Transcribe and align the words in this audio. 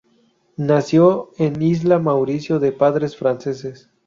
Nació 0.57 1.29
en 1.37 1.61
Isla 1.61 1.99
Mauricio 1.99 2.57
de 2.57 2.71
padres 2.71 3.15
franceses. 3.15 3.91